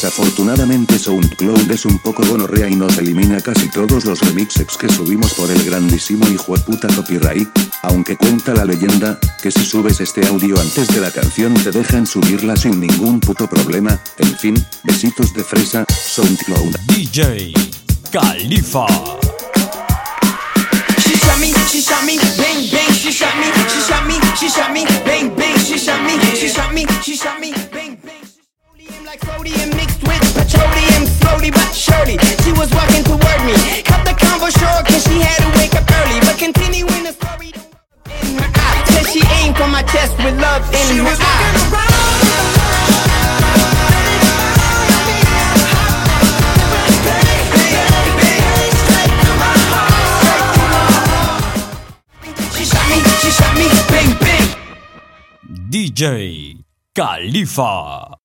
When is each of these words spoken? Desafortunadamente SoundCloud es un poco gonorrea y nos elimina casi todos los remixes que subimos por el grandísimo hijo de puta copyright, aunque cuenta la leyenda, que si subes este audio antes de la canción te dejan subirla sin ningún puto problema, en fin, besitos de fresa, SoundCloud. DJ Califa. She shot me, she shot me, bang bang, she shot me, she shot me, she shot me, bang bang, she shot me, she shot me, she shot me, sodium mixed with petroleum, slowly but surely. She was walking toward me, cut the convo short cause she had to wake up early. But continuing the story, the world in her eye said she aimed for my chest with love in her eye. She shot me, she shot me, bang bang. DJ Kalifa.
Desafortunadamente 0.00 0.98
SoundCloud 0.98 1.70
es 1.70 1.84
un 1.84 1.98
poco 1.98 2.22
gonorrea 2.26 2.70
y 2.70 2.74
nos 2.74 2.96
elimina 2.96 3.38
casi 3.42 3.68
todos 3.68 4.06
los 4.06 4.18
remixes 4.20 4.78
que 4.78 4.88
subimos 4.88 5.34
por 5.34 5.50
el 5.50 5.62
grandísimo 5.62 6.26
hijo 6.30 6.56
de 6.56 6.62
puta 6.62 6.88
copyright, 6.88 7.46
aunque 7.82 8.16
cuenta 8.16 8.54
la 8.54 8.64
leyenda, 8.64 9.18
que 9.42 9.50
si 9.50 9.62
subes 9.62 10.00
este 10.00 10.26
audio 10.26 10.58
antes 10.58 10.88
de 10.88 11.02
la 11.02 11.10
canción 11.10 11.52
te 11.52 11.70
dejan 11.70 12.06
subirla 12.06 12.56
sin 12.56 12.80
ningún 12.80 13.20
puto 13.20 13.46
problema, 13.46 14.00
en 14.16 14.38
fin, 14.38 14.66
besitos 14.84 15.34
de 15.34 15.44
fresa, 15.44 15.84
SoundCloud. 15.90 16.76
DJ 16.86 17.52
Califa. 18.10 18.86
She 20.96 21.14
shot 21.14 21.38
me, 21.38 21.52
she 21.68 21.82
shot 21.82 22.04
me, 22.06 22.16
bang 22.38 22.70
bang, 22.72 22.90
she 22.94 23.12
shot 23.12 23.36
me, 23.36 23.52
she 23.68 23.80
shot 23.82 24.06
me, 24.06 24.14
she 24.34 24.48
shot 24.48 24.72
me, 24.72 24.86
bang 25.04 25.36
bang, 25.36 25.58
she 25.58 25.76
shot 25.76 26.02
me, 26.02 26.18
she 26.34 26.48
shot 26.48 26.72
me, 26.72 26.86
she 27.02 27.16
shot 27.16 27.38
me, 27.38 27.52
sodium 29.40 29.70
mixed 29.76 30.02
with 30.02 30.20
petroleum, 30.34 31.06
slowly 31.06 31.50
but 31.50 31.72
surely. 31.72 32.18
She 32.44 32.52
was 32.52 32.70
walking 32.72 33.04
toward 33.04 33.40
me, 33.46 33.54
cut 33.82 34.04
the 34.04 34.12
convo 34.12 34.50
short 34.52 34.86
cause 34.86 35.04
she 35.04 35.20
had 35.20 35.40
to 35.40 35.48
wake 35.58 35.74
up 35.74 35.88
early. 35.90 36.20
But 36.20 36.36
continuing 36.38 37.04
the 37.04 37.12
story, 37.12 37.52
the 37.52 37.60
world 37.64 38.20
in 38.22 38.36
her 38.36 38.50
eye 38.54 38.84
said 38.88 39.06
she 39.12 39.22
aimed 39.40 39.56
for 39.56 39.68
my 39.68 39.82
chest 39.82 40.16
with 40.18 40.36
love 40.40 40.64
in 40.74 41.04
her 41.04 41.16
eye. 41.18 41.40
She 52.56 52.64
shot 52.66 52.86
me, 52.90 52.98
she 53.22 53.30
shot 53.30 53.54
me, 53.56 53.66
bang 53.88 54.12
bang. 54.20 54.46
DJ 55.70 56.58
Kalifa. 56.94 58.18